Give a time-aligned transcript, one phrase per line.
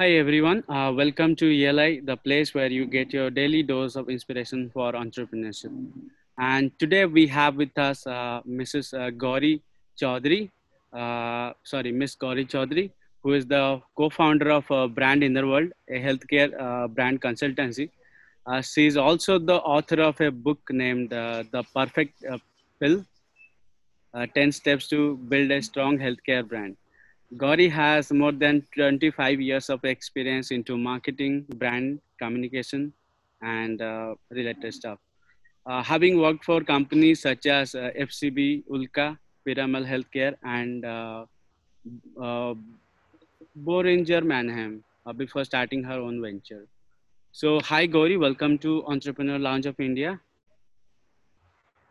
[0.00, 4.08] Hi everyone, uh, welcome to ELI, the place where you get your daily dose of
[4.08, 5.74] inspiration for entrepreneurship.
[6.38, 8.98] And today we have with us uh, Mrs.
[8.98, 9.60] Uh, Gauri
[10.00, 10.50] Chaudhary,
[10.94, 16.50] uh, sorry, Miss Gauri Chaudhary, who is the co-founder of uh, Brand Innerworld, a healthcare
[16.58, 17.90] uh, brand consultancy.
[18.46, 22.24] Uh, she is also the author of a book named The Perfect
[22.80, 23.04] Pill,
[24.34, 26.78] 10 Steps to Build a Strong Healthcare Brand.
[27.36, 32.92] Gauri has more than 25 years of experience into marketing, brand communication,
[33.40, 34.98] and uh, related stuff.
[35.64, 39.16] Uh, having worked for companies such as uh, FCB, Ulka,
[39.46, 41.24] Piramal Healthcare, and uh,
[42.20, 42.54] uh,
[43.64, 46.66] Boehringer Mannheim uh, before starting her own venture.
[47.30, 50.20] So, hi Gauri, welcome to Entrepreneur Lounge of India.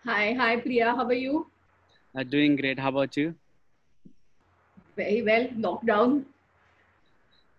[0.03, 1.47] Hi, hi Priya, how are you?
[2.25, 2.77] doing great.
[2.77, 3.35] How about you?
[5.02, 5.48] Very well.
[5.66, 6.23] Lockdown.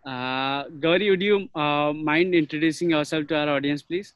[0.05, 4.15] Uh, Gauri, would you uh, mind introducing yourself to our audience, please?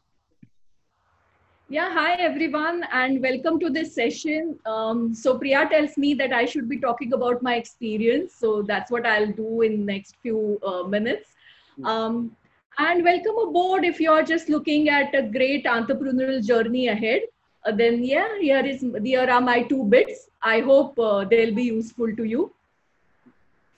[1.69, 4.59] Yeah, hi everyone, and welcome to this session.
[4.67, 8.91] Um, so Priya tells me that I should be talking about my experience, so that's
[8.91, 11.31] what I'll do in next few uh, minutes.
[11.77, 11.87] Hmm.
[11.87, 12.37] Um,
[12.79, 17.23] and welcome aboard if you're just looking at a great entrepreneurial journey ahead.
[17.65, 20.29] Uh, then yeah, here is here are my two bits.
[20.43, 22.53] I hope uh, they'll be useful to you.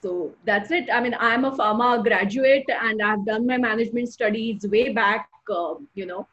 [0.01, 0.89] So that's it.
[0.91, 5.75] I mean, I'm a pharma graduate and I've done my management studies way back, uh,
[5.95, 6.27] you know,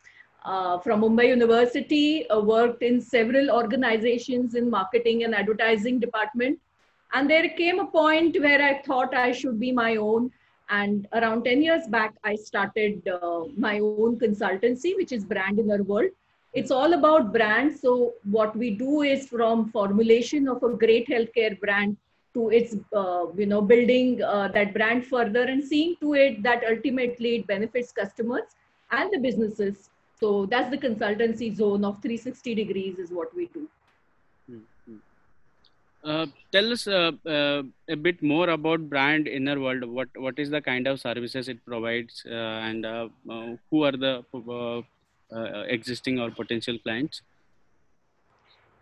[0.44, 6.58] uh, from Mumbai University, uh, worked in several organizations in marketing and advertising department.
[7.14, 10.30] And there came a point where I thought I should be my own.
[10.68, 16.10] And around 10 years back, I started uh, my own consultancy, which is Brand Innerworld.
[16.52, 17.80] It's all about brands.
[17.80, 21.96] So what we do is from formulation of a great healthcare brand
[22.34, 26.64] to its uh, you know building uh, that brand further and seeing to it that
[26.68, 28.56] ultimately it benefits customers
[28.90, 29.90] and the businesses.
[30.20, 33.68] So that's the consultancy zone of 360 degrees is what we do.
[34.50, 34.96] Mm-hmm.
[36.04, 40.60] uh, tell us uh, uh, a bit more about brand Innerworld what what is the
[40.60, 42.84] kind of services it provides uh, and
[43.70, 44.84] who are the
[45.68, 47.22] existing or potential clients?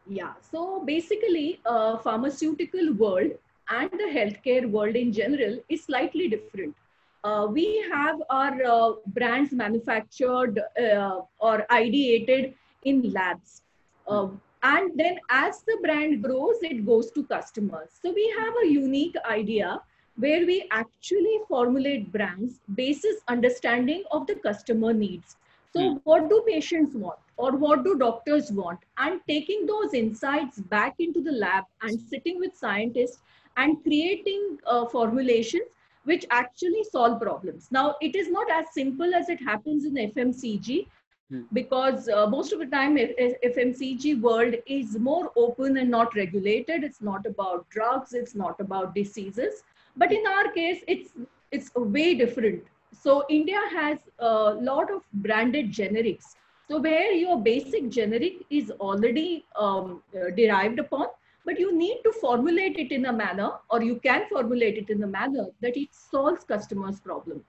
[0.07, 3.33] Yeah, so basically, uh, pharmaceutical world
[3.79, 6.77] and the healthcare world in general is slightly different.
[7.25, 13.63] Uh, we have our uh, brands manufactured uh, or ideated in labs.
[14.09, 14.29] Uh,
[14.65, 17.91] and then as the brand grows, it goes to customers.
[18.03, 19.81] So we have a unique idea
[20.17, 25.37] where we actually formulate brands basis understanding of the customer needs.
[25.73, 26.01] So mm.
[26.05, 27.19] what do patients want?
[27.37, 32.39] or what do doctors want and taking those insights back into the lab and sitting
[32.39, 33.21] with scientists
[33.57, 35.69] and creating uh, formulations
[36.05, 37.69] which actually solve problems.
[37.71, 40.87] Now it is not as simple as it happens in fmcg
[41.31, 41.43] hmm.
[41.53, 46.83] because uh, most of the time fmcg world is more open and not regulated.
[46.83, 48.15] It's not about drugs.
[48.15, 49.63] It's not about diseases.
[49.97, 51.11] But in our case it's
[51.51, 52.65] it's way different.
[52.93, 56.35] So india has a lot of branded generics.
[56.69, 60.03] So where your basic generic is already um,
[60.37, 61.09] derived upon,
[61.45, 65.03] but you need to formulate it in a manner, or you can formulate it in
[65.03, 67.43] a manner that it solves customers' problem.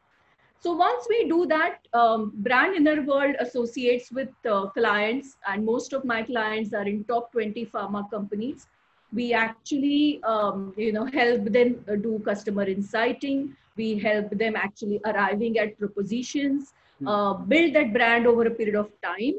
[0.60, 6.06] So once we do that, um, Brand Innerworld associates with uh, clients, and most of
[6.06, 8.68] my clients are in top 20 pharma companies.
[9.14, 15.58] We actually, um, you know, help them do customer insighting We help them actually arriving
[15.60, 17.08] at propositions Hmm.
[17.08, 19.36] uh, build that brand over a period of time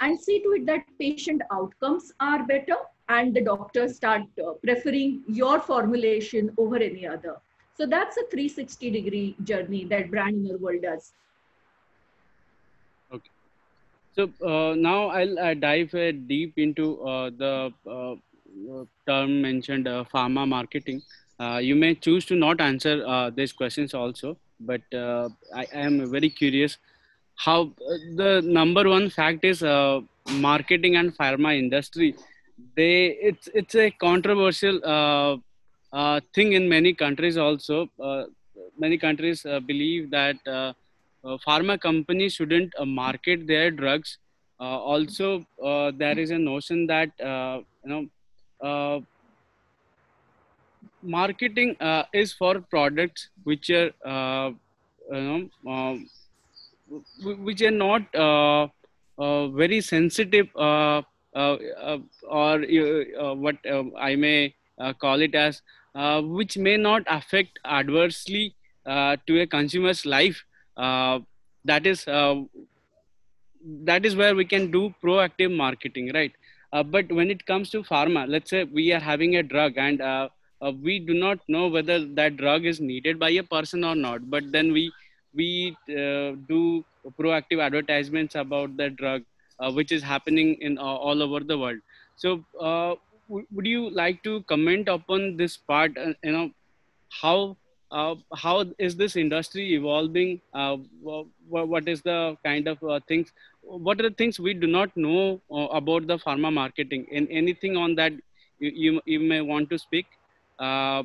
[0.00, 2.76] and see to it that patient outcomes are better
[3.08, 7.36] and the doctors start uh, preferring your formulation over any other.
[7.76, 11.12] So that's a 360 degree journey that Brand Innerworld does.
[13.12, 13.30] Okay.
[14.14, 18.14] So uh, now I'll uh, dive uh, deep into uh, the uh,
[19.06, 21.02] term mentioned pharma marketing.
[21.60, 26.78] you may choose to not answer these questions also, but I, I am very curious
[27.36, 30.00] how uh, the number one fact is uh,
[30.32, 32.14] marketing and pharma industry
[32.76, 35.36] they it's it's a controversial uh,
[35.92, 37.88] uh, thing in many countries also.
[38.02, 38.24] Uh,
[38.78, 40.36] many countries uh, believe that
[41.46, 44.18] pharma companies shouldn't market their drugs.
[44.58, 45.46] Also
[45.98, 47.10] there is a notion that
[47.84, 48.08] you
[48.64, 49.04] know
[51.02, 51.76] marketing
[52.12, 53.90] is for products which are
[55.12, 55.98] you know
[57.22, 58.66] which are not uh,
[59.18, 61.02] uh, very sensitive uh,
[61.36, 62.58] or
[63.34, 63.56] what
[63.98, 64.54] I may
[65.00, 65.62] call it as,
[66.22, 68.54] which may not affect adversely
[68.86, 70.44] uh, to a consumer's life
[70.76, 71.18] uh,
[71.64, 72.36] that is uh,
[73.84, 76.32] that is where we can do proactive marketing right?
[76.72, 80.00] Uh, but when it comes to pharma let's say we are having a drug and
[80.00, 80.28] uh,
[80.62, 84.28] uh, we do not know whether that drug is needed by a person or not
[84.30, 84.92] but then we
[85.34, 86.84] we uh, do
[87.18, 89.35] proactive advertisements about the drug uh,
[89.72, 91.78] which is happening in uh, all over the world
[92.16, 95.92] so w- would you like to comment upon this part
[96.22, 96.50] you know
[97.20, 97.56] how
[97.90, 100.40] uh, how is this industry evolving?
[100.52, 100.76] Uh,
[101.48, 103.32] what is the kind of uh, things?
[103.62, 107.06] What are the things we do not know uh, about the pharma marketing?
[107.12, 108.12] And anything on that
[108.58, 110.06] you, you, you may want to speak?
[110.58, 111.04] Uh,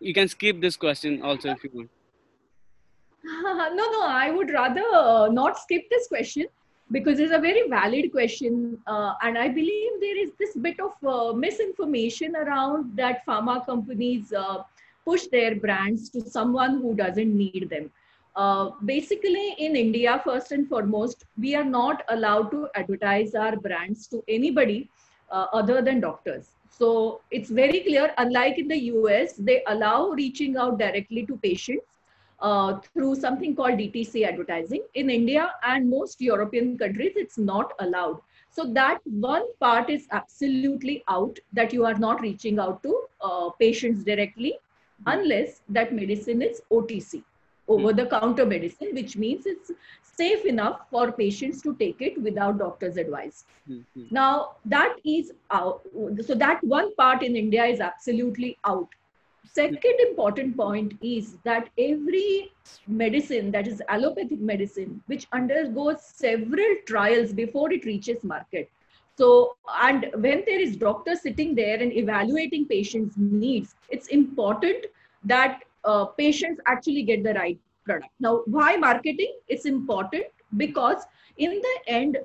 [0.00, 1.90] you can skip this question also if you want.
[3.74, 6.46] no, no, I would rather uh, not skip this question
[6.90, 8.78] because it's a very valid question.
[8.86, 14.32] Uh, and I believe there is this bit of uh, misinformation around that pharma companies
[14.32, 14.62] uh,
[15.04, 17.90] push their brands to someone who doesn't need them.
[18.36, 24.06] Uh, basically, in India, first and foremost, we are not allowed to advertise our brands
[24.06, 24.88] to anybody
[25.30, 26.50] uh, other than doctors.
[26.70, 31.84] So it's very clear, unlike in the US, they allow reaching out directly to patients
[32.40, 34.82] uh, through something called DTC advertising.
[34.94, 38.20] In India and most European countries, it's not allowed.
[38.50, 43.50] So that one part is absolutely out that you are not reaching out to uh,
[43.50, 44.58] patients directly
[45.06, 47.22] unless that medicine is OTC,
[47.68, 49.70] over the counter medicine, which means it's
[50.02, 53.44] safe enough for patients to take it without doctor's advice.
[53.70, 54.06] Mm-hmm.
[54.10, 55.82] Now, that is out.
[56.26, 58.88] So, that one part in India is absolutely out.
[59.52, 62.52] Second important point is that every
[62.86, 68.70] medicine that is allopathic medicine, which undergoes several trials before it reaches market.
[69.16, 74.86] So, and when there is doctor sitting there and evaluating patients' needs, it's important
[75.24, 78.12] that uh, patients actually get the right product.
[78.20, 79.34] Now, why marketing?
[79.48, 80.24] It's important
[80.56, 81.02] because
[81.38, 82.18] in the end,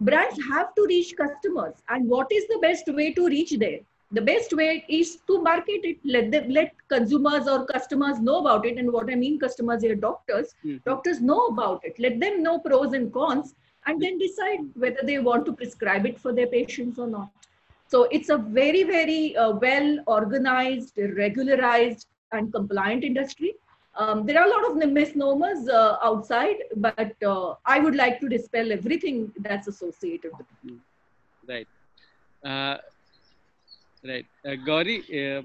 [0.00, 1.74] brands have to reach customers.
[1.88, 3.80] And what is the best way to reach there?
[4.14, 5.98] The best way is to market it.
[6.04, 8.78] Let them let consumers or customers know about it.
[8.78, 10.78] And what i mean customers here doctors mm-hmm.
[10.90, 11.98] doctors know about it.
[11.98, 13.54] Let them know pros and cons
[13.86, 17.30] and then decide whether they want to prescribe it for their patients or not.
[17.88, 23.54] So it's a very very uh, well organized regularized and compliant industry.
[23.96, 28.28] Um, there are a lot of misnomers uh, outside but uh, i would like to
[28.28, 30.70] dispel everything that's associated with it.
[30.70, 30.78] Hmm.
[31.52, 31.68] right.
[32.44, 32.78] Uh,
[34.06, 34.26] Right.
[34.46, 35.42] Uh, Gauri, uh,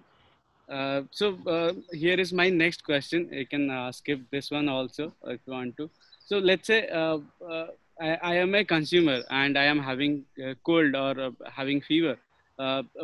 [0.71, 3.29] uh, so uh, here is my next question.
[3.31, 5.89] You can uh, skip this one also if you want to.
[6.25, 7.19] So let's say uh,
[8.01, 10.25] I, I, am a consumer and I am having
[10.65, 12.17] cold or having fever.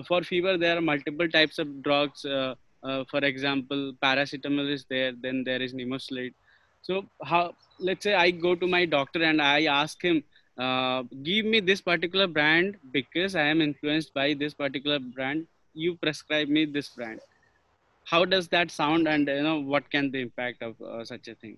[0.06, 2.24] for fever, there are multiple types of drugs.
[2.24, 6.34] for example, paracetamol is there, then there is Nimesulide.
[6.82, 10.24] So how, let's say I go to my doctor and I ask him,
[10.58, 15.48] uh, give me this particular brand because I am influenced by this particular brand.
[15.74, 17.20] You prescribe me this brand.
[18.06, 21.36] How does that sound, and you know what can the impact of uh, such a
[21.36, 21.58] thing?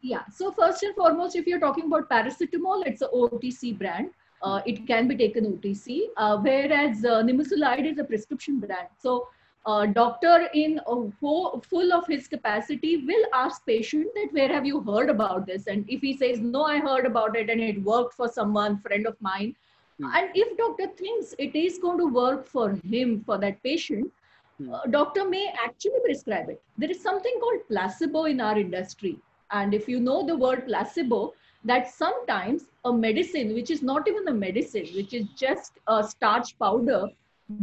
[0.00, 0.22] Yeah.
[0.34, 4.10] So first and foremost, if you're talking about paracetamol, it's a OTC brand.
[4.42, 8.88] Uh, it can be taken OTC, uh, whereas uh, Nimesulide is a prescription brand.
[8.98, 9.28] So
[9.66, 10.80] uh, doctor in
[11.20, 15.84] full of his capacity will ask patient that where have you heard about this and
[15.88, 19.16] if he says no i heard about it and it worked for someone friend of
[19.20, 19.54] mine
[19.98, 20.08] hmm.
[20.14, 24.10] and if doctor thinks it is going to work for him for that patient
[24.58, 24.72] hmm.
[24.74, 29.16] uh, doctor may actually prescribe it there is something called placebo in our industry
[29.52, 31.32] and if you know the word placebo
[31.64, 36.58] that sometimes a medicine which is not even a medicine which is just a starch
[36.58, 37.08] powder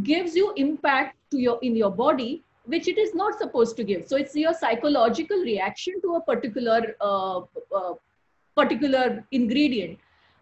[0.03, 4.05] gives you impact to your in your body which it is not supposed to give.
[4.07, 7.39] So it's your psychological reaction to a particular uh,
[7.75, 7.93] uh,
[8.55, 9.97] particular ingredient.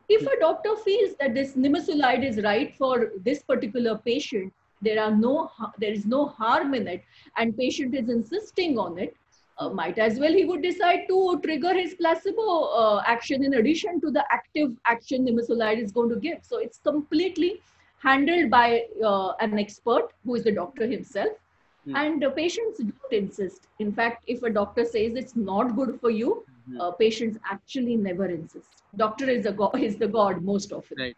[0.09, 5.11] If a doctor feels that this nimesulide is right for this particular patient there are
[5.11, 7.03] no there is no harm in it
[7.37, 9.15] and patient is insisting on it
[9.59, 13.99] uh, might as well he would decide to trigger his placebo uh, action in addition
[14.01, 16.39] to the active action nimesulide is going to give.
[16.43, 17.61] So it's completely
[18.03, 21.29] handled by uh, an expert who is the doctor himself.
[21.87, 21.95] Mm.
[21.95, 23.67] And uh, patients don't insist.
[23.79, 26.81] In fact, if a doctor says it's not good for you, mm-hmm.
[26.81, 28.83] uh, patients actually never insist.
[28.95, 30.97] Doctor is a god, is the god most often.
[30.99, 31.17] Right.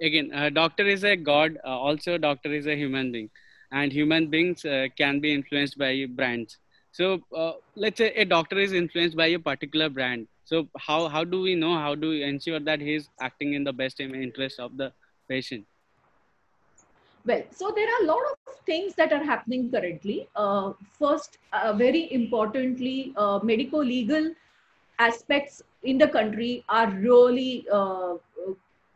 [0.00, 1.58] Again, a doctor is a god.
[1.64, 3.30] Uh, also, doctor is a human being,
[3.72, 6.58] and human beings uh, can be influenced by brands.
[6.92, 10.28] So, uh, let's say a doctor is influenced by a particular brand.
[10.44, 11.74] So, how how do we know?
[11.76, 14.92] How do we ensure that he is acting in the best interest of the
[15.30, 15.66] patient?
[17.26, 20.28] Well, so there are a lot of things that are happening currently.
[20.36, 24.32] Uh, first, uh, very importantly, uh, medico-legal
[25.00, 28.14] aspects in the country are really, uh,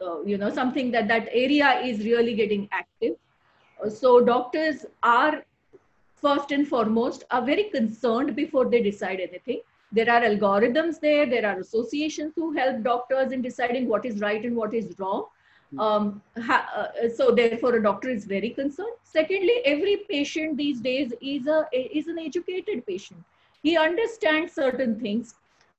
[0.01, 3.17] uh, you know, something that that area is really getting active.
[3.85, 5.43] Uh, so doctors are
[6.15, 9.61] first and foremost are very concerned before they decide anything.
[9.91, 11.27] There are algorithms there.
[11.27, 15.27] There are associations who help doctors in deciding what is right and what is wrong
[15.79, 18.95] um, uh, so therefore, a doctor is very concerned.
[19.03, 23.23] Secondly, every patient these days is a is an educated patient.
[23.63, 25.35] He understands certain things.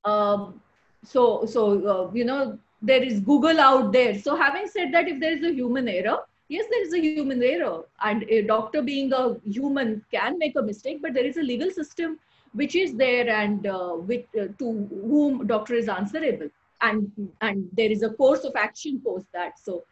[0.05, 0.61] Um,
[1.03, 4.17] so so uh, you know there is Google out there.
[4.19, 7.43] So having said that, if there is a human error, yes, there is a human
[7.43, 11.43] error, and a doctor being a human can make a mistake, but there is a
[11.43, 12.17] legal system
[12.53, 16.49] which is there and uh, with, uh, to whom doctor is answerable
[16.81, 17.11] and
[17.41, 19.83] and there is a course of action post that so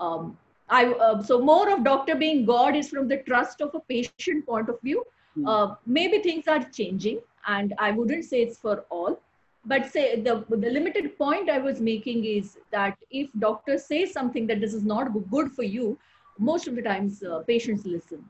[0.00, 0.36] um,
[0.68, 4.46] I uh, so more of doctor being God is from the trust of a patient
[4.46, 5.04] point of view.
[5.38, 5.48] Mm.
[5.48, 9.20] Uh, maybe things are changing, and I wouldn't say it's for all.
[9.64, 14.46] But say the the limited point I was making is that if doctor says something
[14.48, 15.98] that this is not good for you,
[16.38, 18.24] most of the times uh, patients listen.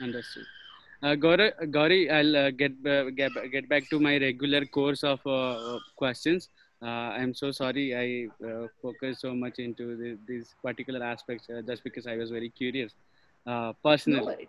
[0.00, 0.44] Understood.
[1.02, 5.26] Uh, Gauri, Gauri, I'll uh, get, uh, get get back to my regular course of
[5.26, 11.04] uh, questions uh, I'm so sorry I uh, focused so much into the, these particular
[11.04, 12.92] aspects uh, just because I was very curious
[13.46, 14.48] uh, personally.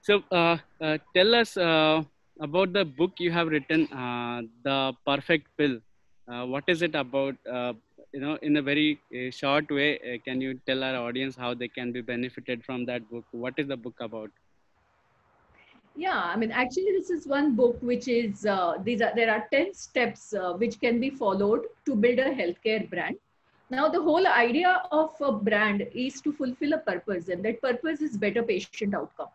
[0.00, 1.56] so uh, uh, tell us
[2.40, 3.88] about the book you have written,
[4.62, 5.80] The Perfect Pill.
[6.26, 7.36] what is it about?
[8.14, 8.98] you know, in a very
[9.30, 13.24] short way, can you tell our audience how they can be benefited from that book?
[13.32, 14.30] What is the book about?
[16.00, 19.48] Yeah, I mean, actually, this is one book which is uh, these are there are
[19.52, 23.16] ten steps uh, which can be followed to build a healthcare brand.
[23.68, 28.00] Now, the whole idea of a brand is to fulfill a purpose, and that purpose
[28.00, 29.26] is better patient outcome.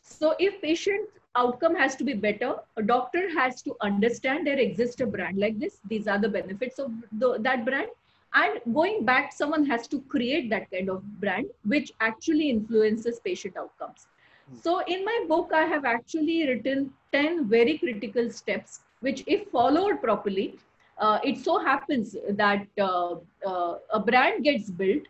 [0.00, 5.00] So, if patient outcome has to be better, a doctor has to understand there exists
[5.00, 5.78] a brand like this.
[5.88, 7.88] These are the benefits of the, that brand.
[8.34, 13.56] And going back, someone has to create that kind of brand, which actually influences patient
[13.56, 14.08] outcomes.
[14.54, 20.02] So in my book, I have actually written 10 very critical steps, which if followed
[20.02, 20.58] properly,
[20.98, 23.14] uh, it so happens that uh,
[23.46, 25.02] uh, a brand gets built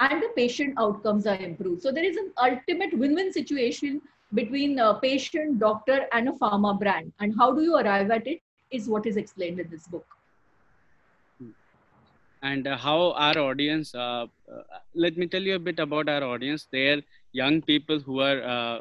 [0.00, 1.82] and the patient outcomes are improved.
[1.82, 4.00] So there is an ultimate win-win situation
[4.34, 7.12] between a patient, doctor, and a pharma brand.
[7.20, 10.06] And how do you arrive at it is what is explained in this book.
[12.42, 14.62] And how our audience, uh, uh,
[14.94, 16.68] let me tell you a bit about our audience.
[16.70, 17.02] They're
[17.40, 18.78] young people who are uh,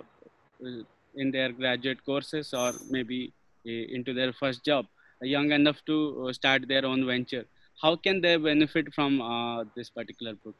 [1.15, 3.33] in their graduate courses or maybe
[3.67, 4.85] uh, into their first job,
[5.21, 5.97] young enough to
[6.27, 7.45] uh, start their own venture.
[7.81, 10.55] How can they benefit from uh, this particular book?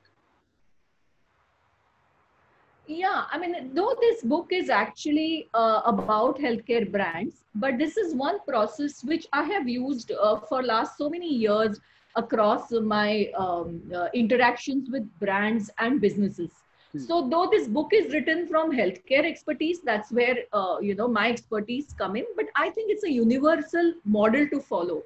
[2.88, 8.14] Yeah, I mean, though this book is actually uh, about healthcare brands, but this is
[8.14, 11.80] one process which I have used uh, for last so many years
[12.16, 16.52] across my um, uh, interactions with brands and businesses.
[16.98, 21.30] So though this book is written from healthcare expertise, that's where uh, you know my
[21.30, 22.26] expertise come in.
[22.36, 25.04] But I think it's a universal model to follow.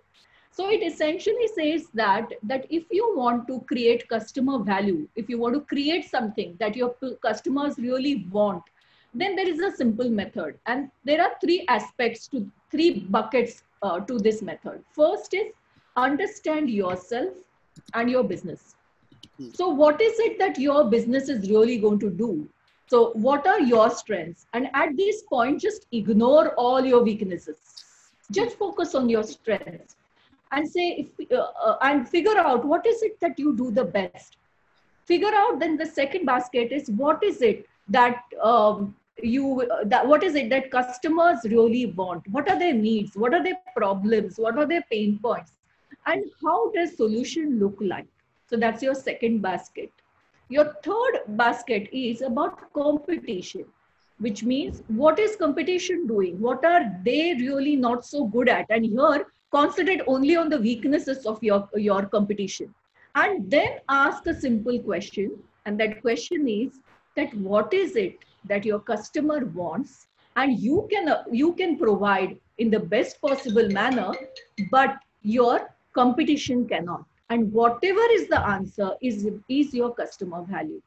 [0.51, 5.39] So it essentially says that that if you want to create customer value, if you
[5.39, 8.63] want to create something that your customers really want,
[9.13, 13.99] then there is a simple method, and there are three aspects to three buckets uh,
[14.01, 14.83] to this method.
[14.91, 15.53] First is
[15.95, 17.33] understand yourself
[17.93, 18.75] and your business
[19.53, 22.47] so what is it that your business is really going to do?
[22.87, 24.47] So what are your strengths?
[24.53, 27.57] And at this point, just ignore all your weaknesses.
[28.31, 29.95] Just focus on your strengths
[30.51, 33.83] and say, if, uh, uh, and figure out what is it that you do the
[33.83, 34.37] best.
[35.05, 40.23] Figure out then the second basket is what is it that um, you that what
[40.23, 44.57] is it that customers really want what are their needs what are their problems what
[44.57, 45.53] are their pain points
[46.05, 48.07] and how does solution look like
[48.49, 49.91] so that's your second basket.
[50.49, 53.65] Your third basket is about competition,
[54.17, 56.41] which means what is competition doing?
[56.41, 58.65] What are they really not so good at?
[58.71, 62.73] And here, concentrate only on the weaknesses of your, your competition.
[63.13, 65.37] And then ask a simple question.
[65.65, 66.79] And that question is
[67.15, 72.37] that what is it that your customer wants and you can uh, you can provide
[72.57, 74.11] in the best possible manner
[74.71, 80.81] but your competition cannot and whatever is the answer is, is your customer value.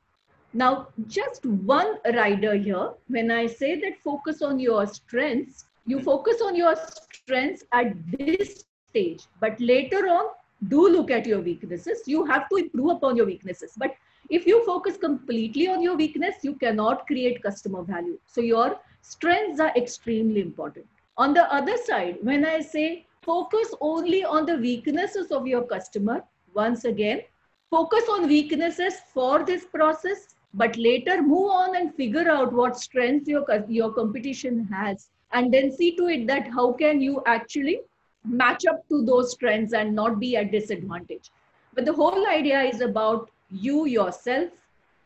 [0.54, 6.42] Now, just one rider here, when I say that focus on your strengths, you focus
[6.42, 6.74] on your
[7.10, 10.26] strengths at this stage, but later on,
[10.68, 12.02] do look at your weaknesses.
[12.06, 13.72] You have to improve upon your weaknesses.
[13.76, 13.94] But
[14.30, 18.18] if you focus completely on your weakness, you cannot create customer value.
[18.26, 20.86] So your strengths are extremely important.
[21.16, 26.22] On the other side, when I say focus only on the weaknesses of your customer,
[26.54, 27.22] once again,
[27.70, 33.28] focus on weaknesses for this process, but later move on and figure out what strengths
[33.28, 35.08] your, your competition has.
[35.32, 37.80] And then see to it that how can you actually
[38.24, 41.30] match up to those trends and not be at disadvantage.
[41.74, 44.50] But the whole idea is about you yourself,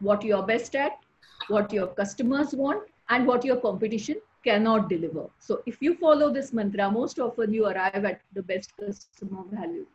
[0.01, 0.99] what you're best at,
[1.49, 4.17] what your customers want, and what your competition
[4.49, 5.27] cannot deliver.
[5.39, 9.87] So if you follow this mantra, most often you arrive at the best customer value.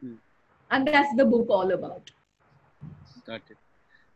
[0.00, 0.14] Hmm.
[0.70, 2.10] And that's the book all about.
[3.26, 3.58] Got it.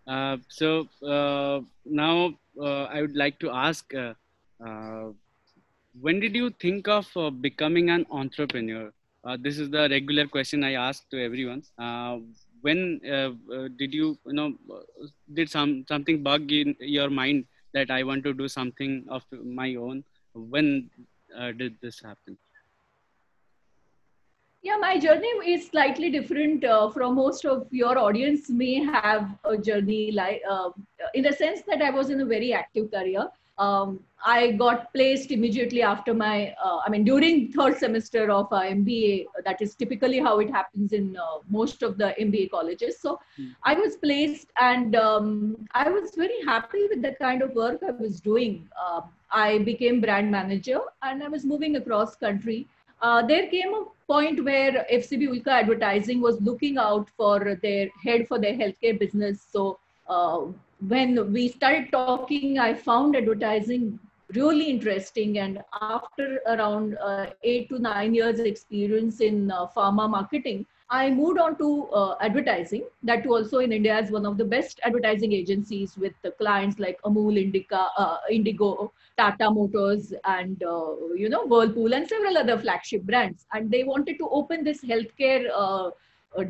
[0.07, 4.13] Uh, so uh, now uh, I would like to ask uh,
[4.65, 5.07] uh,
[6.01, 8.93] when did you think of uh, becoming an entrepreneur?
[9.41, 11.63] this is the regular question I ask to everyone
[12.65, 14.49] when uh, uh, did you you know
[15.39, 17.45] did some something bug in your mind
[17.75, 19.25] that i want to do something of
[19.61, 20.03] my own
[20.35, 20.91] when
[21.37, 22.37] uh, did this happen?
[24.63, 29.59] Yeah my journey is slightly different uh, from most of your audience may have a
[29.59, 30.71] journey like uh,
[31.13, 33.27] in the sense that i was in a very active career
[33.59, 38.63] um, I got placed immediately after my, uh, I mean, during third semester of uh,
[38.63, 39.27] MBA.
[39.45, 42.99] That is typically how it happens in uh, most of the MBA colleges.
[43.01, 43.55] So mm.
[43.63, 47.91] I was placed, and um, I was very happy with the kind of work I
[47.91, 48.69] was doing.
[48.81, 52.67] Uh, I became brand manager, and I was moving across country.
[53.03, 58.27] Uh, there came a point where FCB Ulka Advertising was looking out for their head
[58.27, 59.45] for their healthcare business.
[59.51, 60.47] So uh,
[60.89, 63.99] when we started talking, I found advertising
[64.35, 65.39] really interesting.
[65.39, 71.39] And after around uh, eight to nine years experience in uh, pharma marketing, I moved
[71.39, 72.85] on to uh, advertising.
[73.03, 77.41] That also in India is one of the best advertising agencies with clients like Amul,
[77.41, 83.47] Indica, uh, Indigo, Tata Motors, and uh, you know Whirlpool and several other flagship brands.
[83.53, 85.91] And they wanted to open this healthcare uh,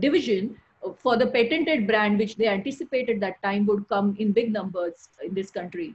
[0.01, 0.57] division
[0.99, 5.35] for the patented brand, which they anticipated that time would come in big numbers in
[5.35, 5.95] this country.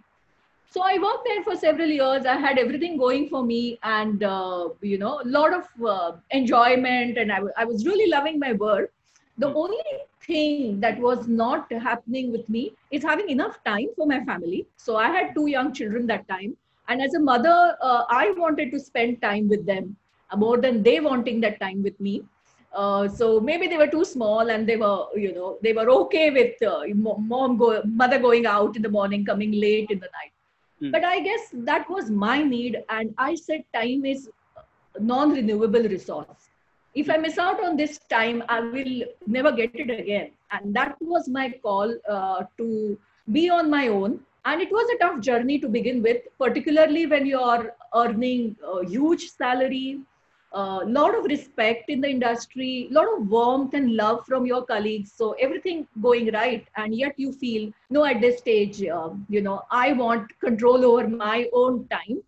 [0.71, 2.25] So I worked there for several years.
[2.27, 7.17] I had everything going for me, and uh, you know, a lot of uh, enjoyment,
[7.17, 8.91] and I, I was really loving my work.
[9.39, 9.57] The hmm.
[9.57, 9.83] only
[10.21, 14.67] thing that was not happening with me is having enough time for my family.
[14.77, 16.55] So I had two young children that time,
[16.87, 19.95] and as a mother, uh, I wanted to spend time with them
[20.29, 22.23] uh, more than they wanting that time with me.
[22.73, 26.29] Uh, so maybe they were too small and they were, you know, they were okay
[26.29, 30.33] with uh, mom go, mother going out in the morning, coming late in the night.
[30.81, 30.91] Mm.
[30.91, 34.29] But I guess that was my need, and I said time is
[34.99, 36.49] non-renewable resource.
[36.93, 40.31] If I miss out on this time, I will never get it again.
[40.51, 42.97] And that was my call uh, to
[43.31, 44.19] be on my own.
[44.45, 48.85] And it was a tough journey to begin with, particularly when you are earning a
[48.85, 49.99] huge salary,
[50.51, 54.47] a uh, lot of respect in the industry, a lot of warmth and love from
[54.47, 55.11] your colleagues.
[55.11, 59.61] So everything going right, and yet you feel no at this stage, uh, you know,
[59.69, 62.23] I want control over my own time,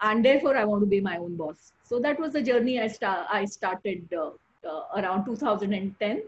[0.00, 1.72] and therefore I want to be my own boss.
[1.82, 4.30] So that was the journey I start I started uh,
[4.66, 6.22] uh around 2010,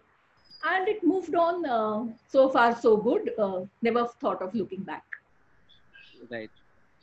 [0.65, 1.65] and it moved on.
[1.65, 3.31] Uh, so far, so good.
[3.39, 5.05] Uh, never thought of looking back.
[6.31, 6.51] Right.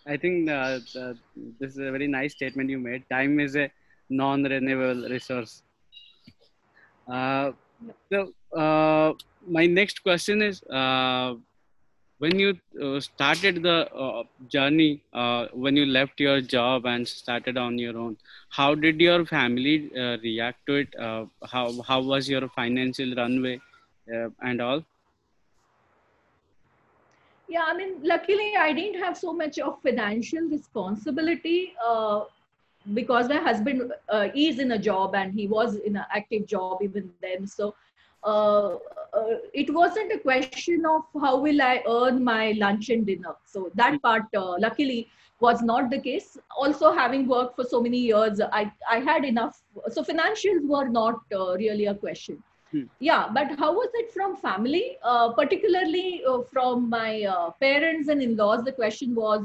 [0.05, 3.09] I think this is a very nice statement you made.
[3.09, 3.71] Time is a
[4.09, 5.63] non-renewable resource.
[7.07, 7.51] Uh,
[8.11, 9.13] so uh,
[9.47, 11.35] my next question is, uh,
[12.17, 17.57] when you uh, started the uh, journey, uh, when you left your job and started
[17.57, 18.17] on your own,
[18.49, 19.91] how did your family
[20.23, 20.89] react to it?
[21.51, 23.59] how how was your financial runway
[24.41, 24.83] and all?
[27.47, 31.73] Yeah, I mean, luckily I didn't have so much of financial responsibility
[32.93, 36.79] because my husband uh, is in a job and he was in an active job
[36.81, 37.45] even then.
[37.47, 37.73] So
[38.23, 38.75] uh,
[39.13, 43.35] uh, it wasn't a question of how will i earn my lunch and dinner.
[43.45, 45.07] So that part uh, luckily
[45.39, 46.37] was not the case.
[46.57, 49.61] Also having worked for so many years i i had enough.
[49.89, 52.43] So financials were not uh, really a question.
[52.71, 52.85] Hmm.
[53.07, 54.85] yeah but how was it from family?
[55.11, 57.09] Uh, particularly from my
[57.65, 59.43] parents and in-laws the question was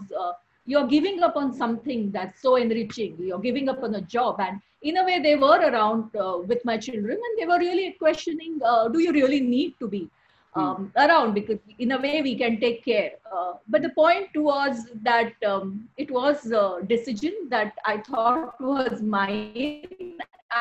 [0.71, 3.17] you're giving up on something that's so enriching.
[3.19, 4.37] You're giving up on a job.
[4.39, 7.97] And in a way, they were around uh, with my children and they were really
[7.99, 10.09] questioning uh, do you really need to be
[10.55, 10.61] hmm.
[10.61, 11.07] um, mm.
[11.07, 11.35] around?
[11.35, 13.13] Because in a way, we can take care.
[13.37, 19.03] Uh, but the point was that um, it was a decision that I thought was
[19.03, 20.19] mine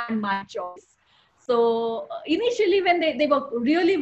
[0.08, 0.88] and my choice.
[1.40, 3.98] So uh, initially, when they, they were really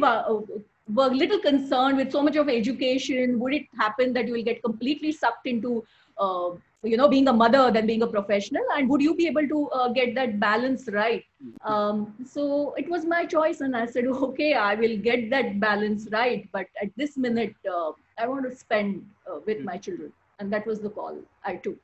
[0.94, 3.38] were little concerned with so much of education.
[3.38, 5.84] Would it happen that you will get completely sucked into,
[6.18, 6.50] uh,
[6.82, 8.62] you know, being a mother than being a professional?
[8.76, 11.24] And would you be able to uh, get that balance right?
[11.62, 16.08] Um, so it was my choice, and I said, okay, I will get that balance
[16.12, 16.48] right.
[16.52, 20.66] But at this minute, uh, I want to spend uh, with my children, and that
[20.66, 21.78] was the call I took.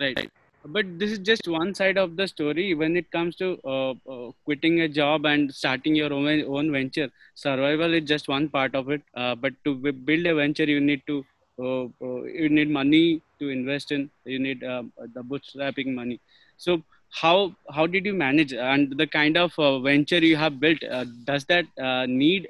[0.00, 0.30] Right
[0.66, 2.74] but this is just one side of the story.
[2.74, 7.10] When it comes to uh, uh, quitting a job and starting your own, own venture
[7.34, 9.02] survival is just one part of it.
[9.14, 11.24] Uh, but to build a venture you need to
[11.62, 14.82] uh, uh, you need money to invest in you need uh,
[15.14, 16.20] the bootstrapping money.
[16.56, 18.52] So how how did you manage?
[18.52, 20.80] And the kind of venture you have built
[21.24, 21.66] does that
[22.08, 22.48] need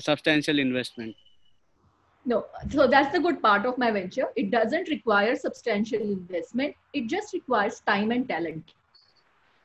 [0.00, 1.14] substantial investment
[2.30, 4.26] no so that's the good part of my venture.
[4.36, 6.74] It doesn't require substantial investment.
[6.92, 8.72] It just requires time and talent.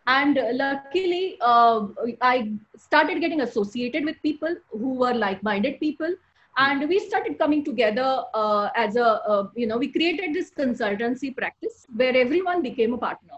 [0.07, 1.87] And uh, luckily uh,
[2.21, 6.13] i started getting associated with people who were like-minded people.
[6.57, 11.35] And we started coming together uh, as a uh, you know we created this consultancy
[11.35, 13.37] practice where everyone became a partner.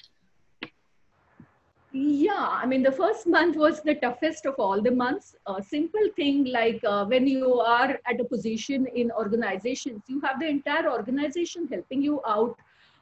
[1.93, 5.35] Yeah, I mean, the first month was the toughest of all the months.
[5.47, 10.39] A simple thing like uh, when you are at a position in organizations, you have
[10.39, 12.57] the entire organization helping you out.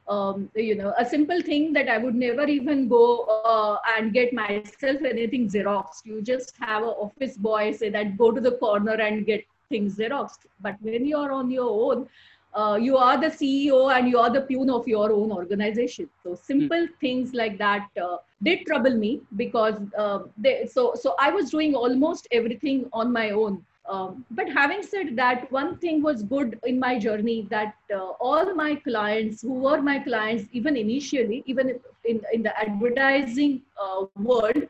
[0.07, 4.33] Um, you know, a simple thing that I would never even go uh, and get
[4.33, 6.03] myself anything Xeroxed.
[6.05, 9.97] You just have an office boy say that go to the corner and get things
[9.97, 10.47] Xeroxed.
[10.61, 12.09] But when you're on your own,
[12.53, 16.09] uh, you are the CEO and you are the peon of your own organization.
[16.23, 16.99] So simple mm.
[16.99, 21.75] things like that uh, did trouble me because uh, they, so so I was doing
[21.75, 23.63] almost everything on my own.
[23.87, 28.53] Um, but having said that, one thing was good in my journey that uh, all
[28.53, 34.63] my clients who were my clients even initially, even in in the advertising uh, world,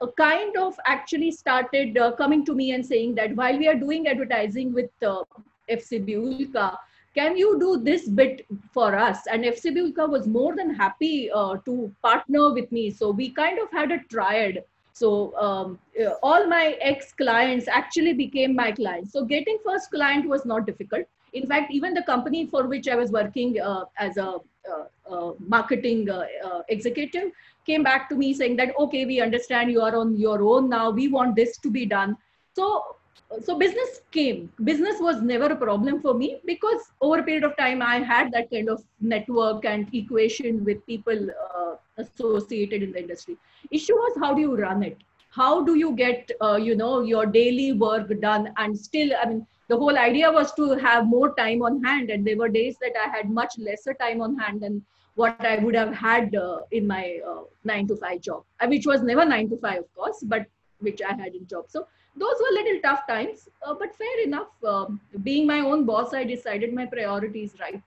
[0.00, 4.06] uh, kind of actually started coming to me and saying that while we are doing
[4.06, 4.90] advertising with
[5.70, 6.76] FCB Ulka,
[7.14, 9.26] can you do this bit for us?
[9.30, 12.90] And FCB Ulka was more than happy uh, to partner with me.
[12.90, 14.64] So we kind of had a triad.
[14.94, 19.12] So um, uh, all my ex clients actually became my clients.
[19.12, 21.06] So getting first client was not difficult.
[21.32, 24.38] In fact, even the company for which I was working uh, as a
[24.70, 26.24] uh, uh, marketing uh,
[26.68, 27.32] executive
[27.66, 30.90] came back to me saying that, okay, we understand you are on your own now.
[30.90, 32.16] We want this to be done.
[32.54, 32.96] So
[33.40, 34.52] so business came.
[34.64, 38.32] Business was never a problem for me because over a period of time i had
[38.32, 43.36] that kind of network and equation with people uh, associated in the industry.
[43.70, 44.98] Issue was how do you run it?
[45.30, 48.52] How do you get uh, you know your daily work done?
[48.56, 52.10] And still i mean the whole idea was to have more time on hand.
[52.10, 55.56] And there were days that i had much lesser time on hand than what i
[55.58, 59.26] would have had uh, in my uh, 9 to 5 job uh, which was never
[59.26, 60.46] 9 to 5 of course but
[60.82, 61.64] which i had in job.
[61.68, 61.86] So
[62.16, 64.48] those were little tough times, uh, but fair enough.
[64.64, 67.82] Um, being my own boss, I decided my priorities right.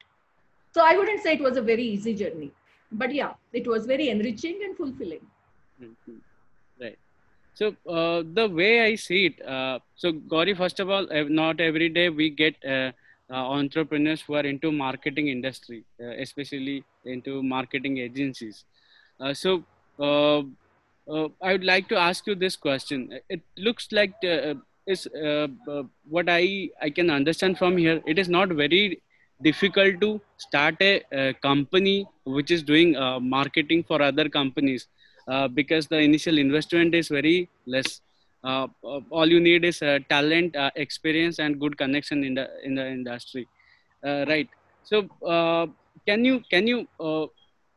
[0.73, 2.51] So I wouldn't say it was a very easy journey,
[2.91, 5.25] but yeah, it was very enriching and fulfilling.
[5.81, 6.17] Mm-hmm.
[6.81, 6.97] Right.
[7.53, 11.89] So uh, the way I see it, uh, so Gauri, first of all, not every
[11.89, 12.91] day we get uh,
[13.29, 18.65] uh, entrepreneurs who are into marketing industry, uh, especially into marketing agencies.
[19.33, 19.63] so
[21.09, 23.19] uh, I would like to ask you this question.
[23.29, 24.55] It looks like uh,
[24.87, 28.01] is uh, uh, what I I can understand from here.
[28.05, 29.01] It is not very
[29.41, 34.87] difficult to start a, a company which is doing uh, marketing for other companies
[35.27, 38.01] uh, because the initial investment is very less.
[38.43, 42.47] Uh, uh all you need is uh, talent, uh, experience, and good connection in the
[42.63, 43.47] in the industry,
[44.03, 44.47] right?
[44.83, 45.07] So,
[46.05, 46.87] can you can you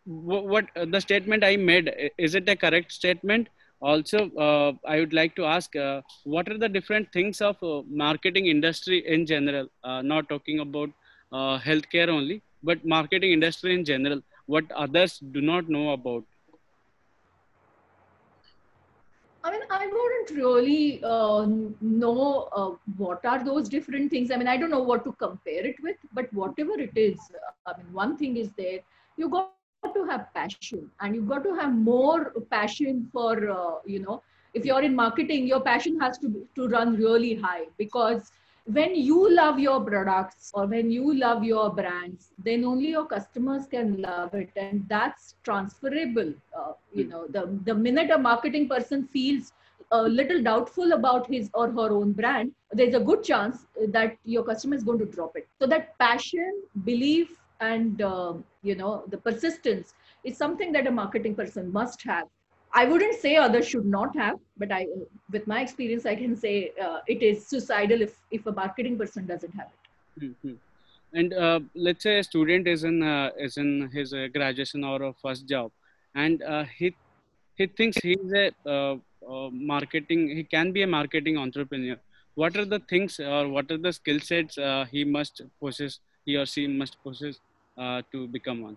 [0.08, 3.48] what the statement I made is it a correct statement?
[3.80, 7.82] also uh, i would like to ask uh, what are the different things of uh,
[7.88, 9.68] marketing industry in general
[10.02, 10.90] not talking about
[11.66, 16.24] healthcare only but marketing industry in general what others do not know about
[19.44, 21.46] I mean, I wouldn't really uh,
[21.80, 24.30] know uh, what are those different things.
[24.30, 27.18] I mean, I don't know what to compare it with, but whatever it is,
[27.64, 28.80] I mean, one thing is there.
[29.16, 29.52] You got
[29.94, 34.22] to have passion and you've got to have more passion for uh, you know
[34.54, 38.32] if you're in marketing your passion has to to run really high because
[38.78, 43.66] when you love your products or when you love your brands then only your customers
[43.66, 49.04] can love it and that's transferable uh, you know the the minute a marketing person
[49.16, 49.52] feels
[49.90, 54.44] a little doubtful about his or her own brand there's a good chance that your
[54.44, 55.48] customer is going to drop it.
[55.58, 59.94] So that passion belief and uh, you know the persistence
[60.24, 62.26] is something that a marketing person must have.
[62.74, 64.86] I wouldn't say others should not have but i
[65.32, 69.26] with my experience i can say uh, it is suicidal if if a marketing person
[69.26, 70.24] doesn't have it.
[70.24, 70.54] Mm-hmm.
[71.14, 75.02] and uh, let's say a student is in uh, is in his uh, graduation or
[75.02, 75.70] a first job
[76.14, 76.94] and uh, he
[77.56, 78.98] he thinks he's a
[79.72, 81.96] marketing he can be a marketing entrepreneur.
[82.34, 84.58] What are the things or what are the skill sets
[84.90, 87.40] he must possess he or she must possess
[87.78, 88.76] uh, to become one?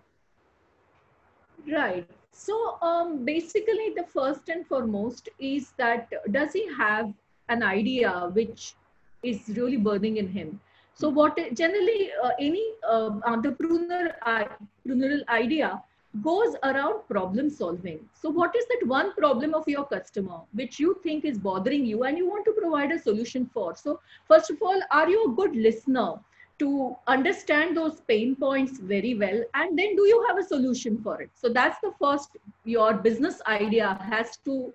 [1.70, 2.08] Right.
[2.32, 7.12] So um, basically, the first and foremost is that does he have
[7.48, 8.74] an idea which
[9.22, 10.60] is really burning in him?
[10.94, 15.82] So what generally uh, any uh, entrepreneur entrepreneurial idea
[16.20, 18.00] goes around problem solving.
[18.12, 22.02] So what is that one problem of your customer which you think is bothering you
[22.04, 23.74] and you want to provide a solution for?
[23.74, 26.14] So first of all, are you a good listener?
[26.62, 31.20] To understand those pain points very well and then do you have a solution for
[31.22, 34.72] it so that's the first your business idea has to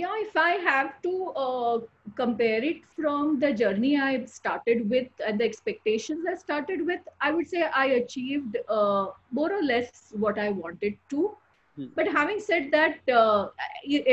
[0.00, 1.78] yeah if i have to uh,
[2.20, 7.30] compare it from the journey i started with and the expectations i started with i
[7.30, 9.06] would say i achieved uh,
[9.38, 11.30] more or less what i wanted to
[11.76, 11.86] hmm.
[11.94, 13.46] but having said that uh,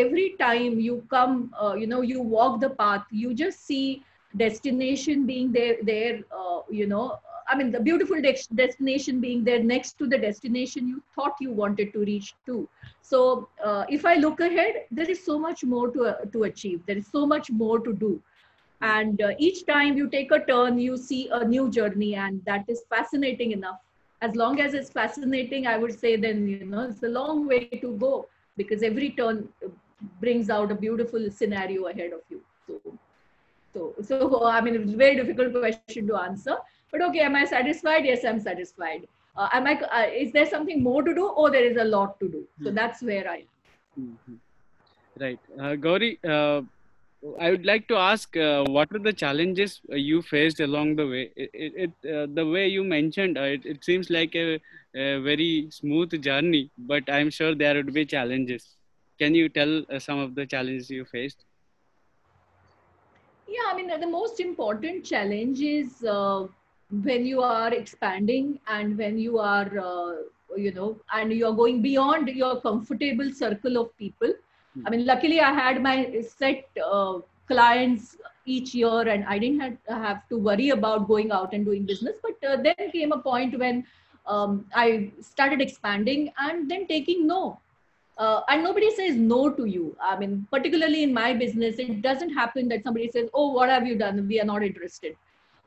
[0.04, 4.04] every time you come uh, you know you walk the path you just see
[4.46, 7.06] destination being there there uh, you know
[7.52, 11.52] I mean, the beautiful de- destination being there next to the destination you thought you
[11.52, 12.68] wanted to reach to.
[13.02, 16.82] So, uh, if I look ahead, there is so much more to, uh, to achieve.
[16.88, 18.22] There is so much more to do.
[18.82, 22.66] And uh, each time you take a turn, you see a new journey, and that
[22.68, 23.80] is fascinating enough.
[24.22, 27.66] As long as it's fascinating, I would say, then, you know, it's a long way
[27.82, 29.48] to go because every turn
[30.20, 32.42] brings out a beautiful scenario ahead of you.
[32.68, 32.98] So,
[33.74, 36.58] so, so I mean, it's a very difficult question to answer
[36.92, 38.06] but okay, am I satisfied?
[38.06, 39.08] Yes, I'm satisfied.
[39.42, 42.16] uh, am i uh, is there something more to do or there is a lot
[42.24, 42.76] to do so Hmm.
[42.80, 43.48] that's where i am
[44.00, 44.40] Mhm.
[45.20, 45.40] Right.
[45.60, 46.62] Uh, Gauri, uh,
[47.40, 51.08] I would like to ask uh, what are the challenges uh, you faced along the
[51.08, 51.32] way?
[51.36, 51.74] It, it,
[52.04, 54.56] it, uh, the way you mentioned, uh, it, it seems like a,
[54.96, 58.78] a very smooth journey, but I'm sure there would be challenges.
[59.20, 61.46] Can you tell uh, some of the challenges you faced?
[63.48, 66.48] Yeah, I mean, the most important challenge is uh,
[66.92, 70.14] when you are expanding and when you are, uh,
[70.58, 74.34] you know, and you are going beyond your comfortable circle of people.
[74.86, 79.78] I mean, luckily, I had my set uh, clients each year and I didn't have,
[79.88, 82.16] have to worry about going out and doing business.
[82.22, 83.86] But uh, then came a point when
[84.26, 87.60] um, I started expanding and then taking no
[88.18, 89.96] uh, and nobody says no to you.
[90.02, 93.88] I mean, particularly in my business, it doesn't happen that somebody says, "Oh, what have
[93.88, 94.28] you done?
[94.28, 95.16] We are not interested."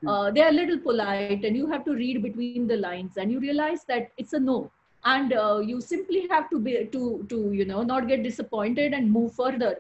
[0.05, 0.21] Hmm.
[0.21, 3.21] Uh, they are a little polite, and you have to read between the lines, and
[3.21, 4.71] you realize that it's a no,
[5.05, 9.11] and uh, you simply have to be to to you know not get disappointed and
[9.11, 9.73] move further.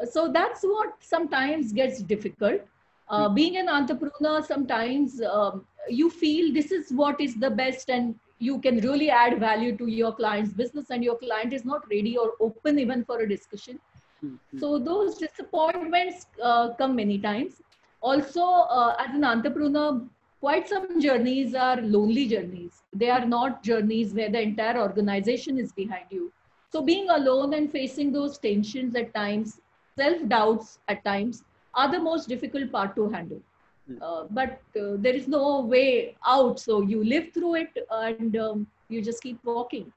[0.00, 2.60] Uh, so that's what sometimes gets difficult.
[3.08, 8.14] Uh, being an entrepreneur, sometimes um, you feel this is what is the best, and
[8.38, 12.16] you can really add value to your client's business and your client is not ready
[12.16, 13.78] or open even for a discussion
[14.22, 14.62] Mhm.
[14.62, 17.60] so those disappointments uh, come many times
[18.00, 20.00] also uh, as an entrepreneur
[20.40, 22.82] quite some journeys are lonely journeys.
[22.92, 26.32] They are not journeys where the entire organization is behind you.
[26.72, 29.60] So being alone and facing those tensions at times
[29.98, 31.42] self doubts at times
[31.74, 33.42] are the most difficult part to handle.
[33.88, 34.02] Hmm.
[34.02, 36.60] uh, but uh, there is no way out.
[36.60, 39.92] So you live through it and um, you just keep walking.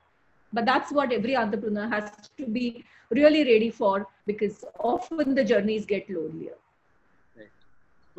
[0.54, 5.86] But that's what every entrepreneur has to be really ready for because often the journeys
[5.86, 6.58] get lonelier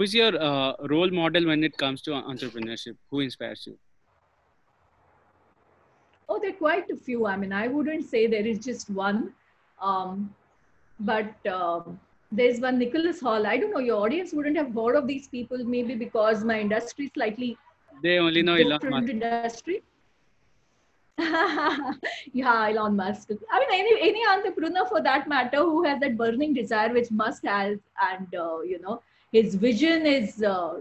[0.00, 2.96] Who's your uh, role model when it comes to entrepreneurship?
[3.10, 3.76] Who inspires you?
[6.30, 9.32] oh there are quite a few i mean i wouldn't say there is just one
[9.82, 10.32] um,
[11.00, 11.98] but um,
[12.30, 15.64] there's one nicholas hall i don't know your audience wouldn't have heard of these people
[15.64, 17.50] maybe because my industry is slightly
[18.02, 19.08] They only know Elon Musk.
[19.14, 19.82] industry.
[22.40, 23.32] yeah, Elon Musk.
[23.54, 27.48] I mean, any any entrepreneur for that matter who has that burning desire which Musk
[27.54, 27.74] has,
[28.06, 28.94] and uh, you know,
[29.32, 30.74] his vision is uh,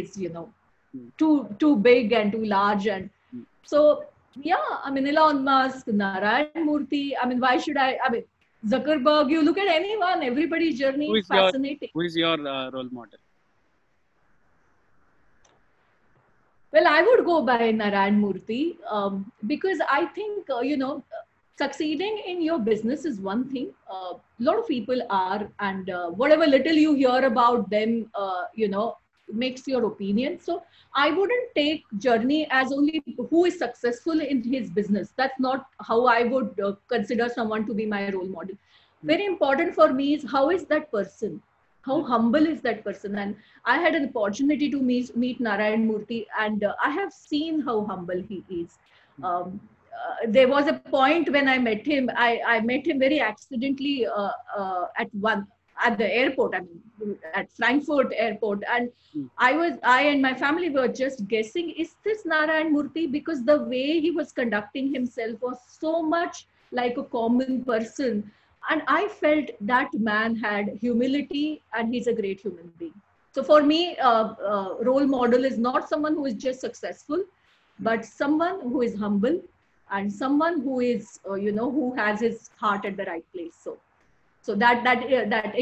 [0.00, 0.48] is you know
[0.94, 1.08] Hmm.
[1.18, 3.42] too too big and too large, and Hmm.
[3.64, 4.04] so
[4.42, 4.68] yeah.
[4.84, 6.96] I mean, Elon Musk, Narayan Murthy.
[7.10, 7.80] I mean, why should I?
[7.92, 8.14] I mean,
[8.66, 9.30] Zuckerberg.
[9.30, 11.90] You look at anyone, everybody's journey Who is is your- fascinating.
[11.94, 13.18] Who is your uh, role model?
[16.72, 21.02] Well, I would go by Narayan Murthy um, because I think, uh, you know,
[21.62, 23.72] succeeding in your business is one thing.
[23.90, 28.68] A lot of people are, and uh, whatever little you hear about them, uh, you
[28.68, 28.96] know,
[29.32, 30.38] makes your opinion.
[30.38, 30.62] So
[30.94, 35.12] I wouldn't take Journey as only who is successful in his business.
[35.16, 38.56] That's not how I would uh, consider someone to be my role model.
[39.02, 41.42] Very important for me is how is that person?
[41.82, 42.06] How Hmm.
[42.06, 43.16] humble is that person?
[43.16, 47.60] And I had an opportunity to meet, meet Narayan Murthy, and uh, I have seen
[47.62, 48.78] how humble he is.
[49.22, 49.60] Um,
[49.92, 52.08] uh, there was a point when I met him.
[52.16, 55.46] I, I met him very accidentally uh, uh, at one
[55.84, 56.54] at the airport.
[56.54, 59.26] I mean, at Frankfurt airport, and Hmm.
[59.38, 63.10] I was I and my family were just guessing: is this Narayan Murthy?
[63.10, 68.30] Because the way he was conducting himself was so much like a common person
[68.70, 72.94] and i felt that man had humility and he's a great human being
[73.30, 77.22] so for me uh, uh, role model is not someone who is just successful
[77.78, 79.38] but someone who is humble
[79.92, 83.56] and someone who is uh, you know who has his heart at the right place
[83.64, 83.76] so
[84.42, 85.54] so that that uh, that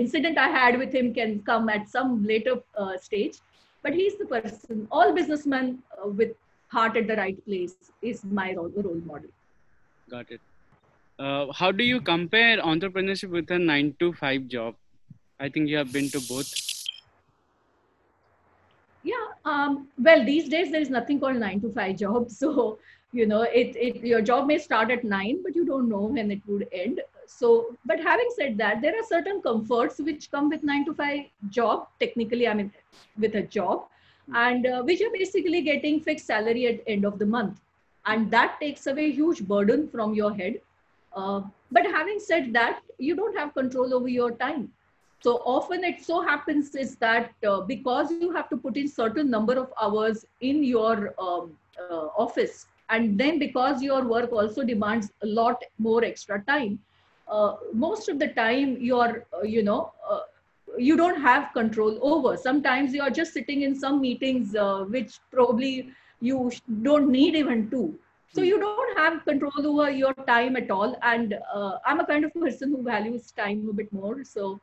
[0.00, 3.38] incident i had with him can come at some later uh, stage
[3.82, 6.34] but he's the person all businessmen uh, with
[6.76, 9.30] heart at the right place is my role, role model
[10.10, 10.40] Got it.
[11.18, 14.74] Uh, how do you compare entrepreneurship with a nine to five job?
[15.40, 16.52] I think you have been to both.
[19.02, 19.26] Yeah.
[19.44, 22.30] Um, well, these days there is nothing called nine to five job.
[22.40, 22.78] So,
[23.14, 26.30] you know, it, it your job may start at nine, but you don't know when
[26.30, 27.00] it would end.
[27.26, 31.26] So, but having said that, there are certain comforts which come with nine to five
[31.48, 31.88] job.
[32.00, 32.72] Technically, I mean,
[33.18, 33.86] with a job,
[34.34, 37.60] and uh, which are basically getting fixed salary at end of the month,
[38.06, 40.60] and that takes away huge burden from your head.
[41.14, 44.70] Uh, but having said that, you don't have control over your time
[45.24, 49.30] so often it so happens is that uh, because you have to put in certain
[49.30, 55.10] number of hours in your um, uh, office and then because your work also demands
[55.22, 56.78] a lot more extra time
[57.28, 60.20] uh, most of the time you're uh, you know uh,
[60.78, 65.88] you don't have control over sometimes you're just sitting in some meetings uh, which probably
[66.20, 66.50] you
[66.82, 67.84] don't need even to
[68.36, 70.84] So you don't have control over your time at all.
[71.10, 74.16] And uh, I'm a kind of person who values time a bit more.
[74.30, 74.60] So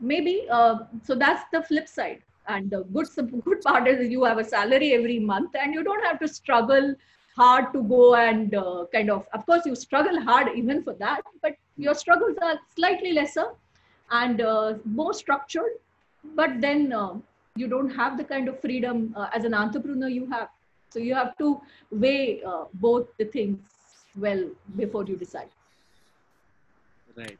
[0.00, 2.20] maybe, uh, so that's the flip side.
[2.46, 3.06] And the good,
[3.44, 6.94] good part is you have a salary every month and you don't have to struggle
[7.40, 11.22] hard to go and uh, kind of, of course, you struggle hard even for that,
[11.42, 13.46] but your struggles are slightly lesser
[14.10, 15.76] and uh, more structured.
[16.40, 17.14] But then uh,
[17.56, 20.48] you don't have the kind of freedom uh, as an entrepreneur you have.
[20.90, 21.60] So you have to
[21.90, 23.58] weigh uh, both the things
[24.16, 24.44] well
[24.76, 25.50] before you decide.
[27.16, 27.38] Right.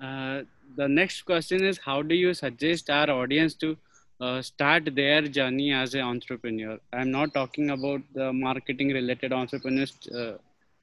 [0.00, 0.42] Uh,
[0.76, 3.76] the next question is how do you suggest our audience to
[4.20, 6.78] uh, start their journey as an entrepreneur?
[6.92, 10.32] I'm not talking about the marketing related entrepreneurs uh,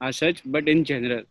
[0.00, 1.24] as such, but in general.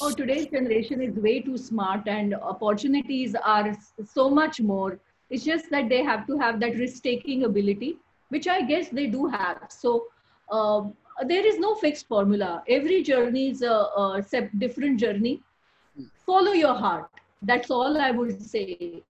[0.00, 4.98] Oh, today's generation is way too smart and opportunities are so much more
[5.30, 7.96] it's just that they have to have that risk taking ability,
[8.28, 9.58] which I guess they do have.
[9.68, 10.06] So
[10.50, 10.82] uh,
[11.26, 12.62] there is no fixed formula.
[12.68, 14.24] Every journey is a, a
[14.58, 15.42] different journey.
[16.26, 17.10] Follow your heart.
[17.44, 19.02] That's all I would say.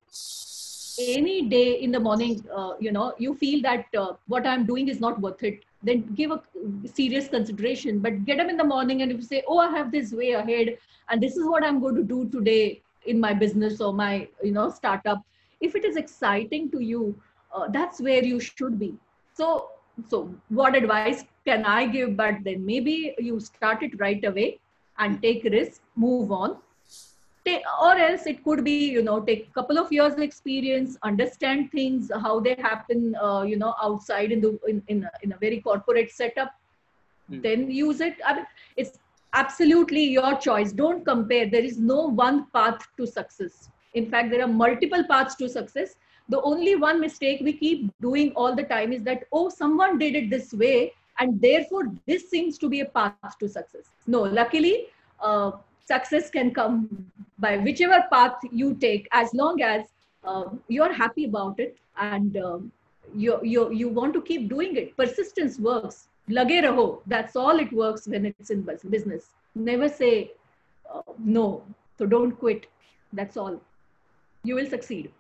[0.99, 4.89] Any day in the morning, uh, you know, you feel that uh, what I'm doing
[4.89, 6.41] is not worth it, then give a
[6.87, 7.99] serious consideration.
[7.99, 10.33] But get up in the morning and if you say, oh, I have this way
[10.33, 10.79] ahead,
[11.11, 14.53] and this is what I'm going to do today in my business or my, you
[14.53, 15.25] know, startup
[15.61, 17.15] if it is exciting to you
[17.55, 18.91] uh, that's where you should be
[19.41, 19.69] so
[20.09, 20.19] so
[20.49, 24.49] what advice can i give but then maybe you start it right away
[24.99, 26.57] and take risk move on
[27.83, 31.71] or else it could be you know take a couple of years of experience understand
[31.71, 35.37] things how they happen uh, you know outside in the in, in, a, in a
[35.37, 36.55] very corporate setup
[37.31, 37.43] mm.
[37.43, 38.99] then use it I mean, it's
[39.35, 44.43] absolutely your choice don't compare there is no one path to success in fact, there
[44.43, 45.95] are multiple paths to success.
[46.29, 50.17] The only one mistake we keep doing all the time is that, oh, someone did
[50.17, 53.91] it this way, and therefore this seems to be a path to success.
[54.07, 54.87] No, luckily,
[55.21, 55.53] uh,
[55.87, 57.07] success can come
[57.39, 59.83] by whichever path you take, as long as
[60.25, 62.73] uh, you're happy about it and um,
[63.15, 64.97] you, you, you want to keep doing it.
[64.97, 66.09] Persistence works.
[66.29, 67.01] Lage raho.
[67.07, 69.31] That's all it works when it's in business.
[69.55, 70.33] Never say
[70.93, 71.63] uh, no.
[71.99, 72.67] So don't quit.
[73.13, 73.61] That's all
[74.45, 75.11] you will succeed.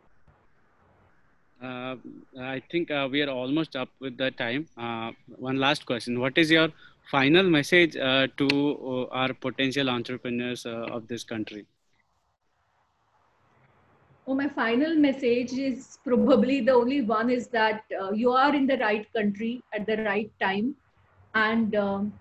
[1.63, 1.97] Uh,
[2.41, 4.69] I think uh, we are almost up with the time.
[4.77, 6.21] Uh, one last question.
[6.21, 6.69] What is your
[7.11, 11.67] final message uh, to uh, our potential entrepreneurs of this country?
[14.27, 18.67] Oh, my final message is probably the only one is that uh, you are in
[18.67, 20.75] the right country at the right time.
[21.35, 22.13] And um,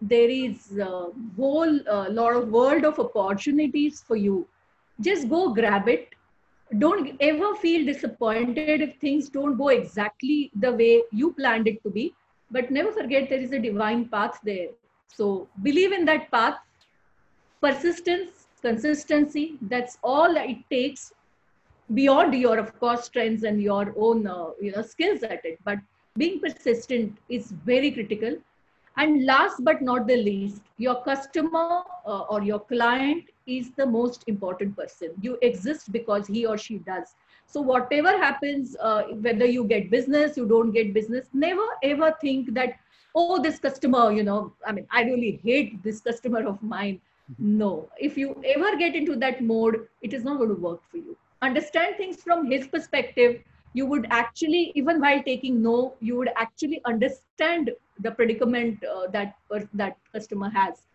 [0.00, 1.06] there is a
[1.36, 4.46] whole uh, lot of world of opportunities for you.
[5.00, 6.08] Just go grab it
[6.78, 11.88] don't ever feel disappointed if things don't go exactly the way you planned it to
[11.90, 12.12] be
[12.50, 14.68] but never forget there is a divine path there
[15.08, 16.54] so believe in that path
[17.60, 21.12] persistence consistency that's all it takes
[21.94, 25.78] beyond your of course strengths and your own uh, you know skills at it but
[26.18, 28.36] being persistent is very critical
[28.96, 34.24] and last but not the least, your customer uh, or your client is the most
[34.26, 35.10] important person.
[35.20, 37.14] You exist because he or she does.
[37.46, 42.52] So whatever happens, uh, whether you get business, you don't get business, never ever think
[42.54, 42.74] that,
[43.14, 47.00] oh, this customer, you know, I mean, I really hate this customer of mine.
[47.32, 47.58] Mm-hmm.
[47.58, 50.98] No, if you ever get into that mode, it is not going to work for
[50.98, 51.16] you.
[51.42, 56.80] Understand things from his perspective you would actually even while taking no you would actually
[56.84, 57.70] understand
[58.00, 59.34] the predicament uh, that
[59.74, 60.86] that customer has.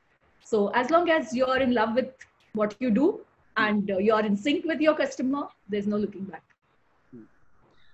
[0.44, 2.12] So as long as you're in love with
[2.54, 3.22] what you do
[3.58, 6.44] and uh, you're in sync with your customer there's no looking back.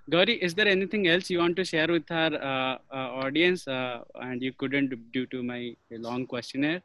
[0.09, 3.67] Gauri, is there anything else you want to share with our uh, uh audience?
[3.67, 6.81] Uh, and you couldn't due to my long questionnaire?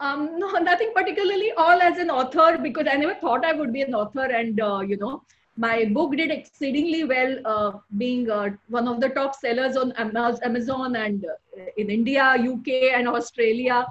[0.00, 1.52] Um, no, nothing particularly.
[1.56, 4.80] All as an author because I never thought I would be an author, and uh,
[4.80, 5.22] you know,
[5.56, 10.96] my book did exceedingly well, uh, being uh, one of the top sellers on Amazon
[10.96, 13.86] and uh, in India, UK, and Australia.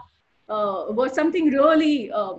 [0.48, 2.36] Uh, was something really uh,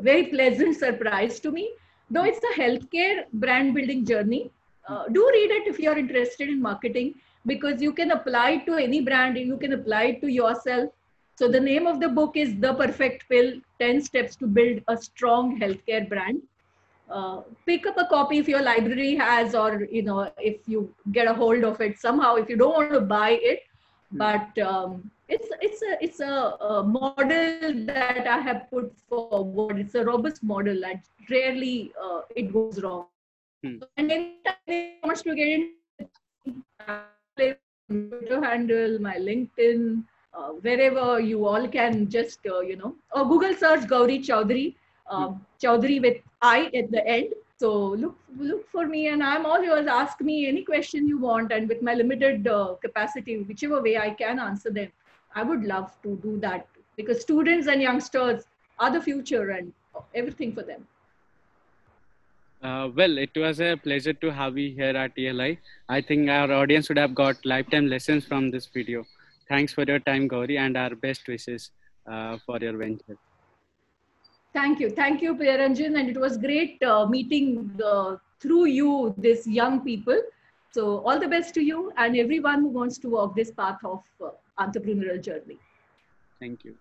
[0.00, 1.70] very pleasant surprise to me.
[2.10, 4.50] Though it's a healthcare brand building journey,
[4.88, 7.14] uh, do read it if you're interested in marketing
[7.46, 10.90] because you can apply to any brand you can apply to yourself.
[11.42, 14.96] So the name of the book is The Perfect Pill: 10 Steps to Build a
[14.96, 16.40] Strong Healthcare Brand
[17.10, 21.26] uh, pick up a copy if your library has or you know if you get
[21.26, 23.64] a hold of it somehow if you don't want to buy it
[24.12, 24.18] hmm.
[24.18, 26.32] but um, it's it's a it's a,
[26.70, 32.52] a, model that i have put forward it's a robust model and rarely uh, it
[32.52, 33.06] goes wrong
[33.64, 33.76] Hmm.
[33.96, 35.70] And anytime wants to get in,
[37.88, 40.02] Twitter handle, my LinkedIn,
[40.34, 44.74] uh, wherever you all can just, uh, you know, or Google search Gauri Chaudhari,
[45.06, 45.34] hmm.
[45.62, 47.34] Chaudhari with I at the end.
[47.58, 49.86] So look, look for me, and I'm all yours.
[49.86, 54.10] Ask me any question you want, and with my limited uh, capacity, whichever way I
[54.10, 54.88] can answer them,
[55.34, 56.66] I would love to do that
[56.96, 58.44] because students and youngsters
[58.78, 59.72] are the future and
[60.14, 60.86] everything for them.
[62.62, 65.58] Uh, well, it was a pleasure to have you here at ELI.
[65.88, 69.04] I think our audience would have got lifetime lessons from this video.
[69.48, 71.70] Thanks for your time, Gauri, and our best wishes
[72.10, 73.16] uh, for your venture.
[74.52, 74.90] Thank you.
[74.90, 75.98] Thank you, Priyaranjan.
[75.98, 80.20] And it was great uh, meeting uh, through you, these young people.
[80.72, 84.02] So all the best to you and everyone who wants to walk this path of
[84.24, 85.58] uh, entrepreneurial journey.
[86.40, 86.74] Thank you.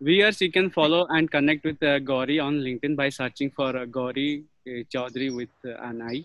[0.00, 3.84] Viewers, you can follow and connect with uh, Gauri on LinkedIn by searching for uh,
[3.84, 6.24] Gauri uh, Chaudhari with uh, an I.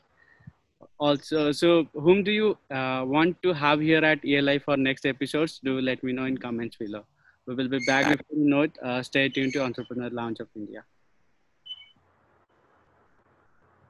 [1.00, 5.60] Also, so whom do you uh, want to have here at ELI for next episodes?
[5.64, 7.06] Do let me know in comments below.
[7.46, 8.78] We will be back with a note.
[8.82, 10.84] Uh, stay tuned to Entrepreneur Lounge of India.